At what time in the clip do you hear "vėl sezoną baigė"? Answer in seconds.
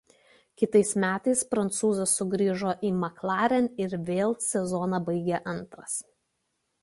4.09-5.43